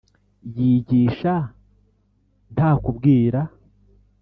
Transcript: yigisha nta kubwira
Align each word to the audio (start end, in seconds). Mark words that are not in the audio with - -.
yigisha 0.55 1.33
nta 2.53 2.69
kubwira 2.83 3.41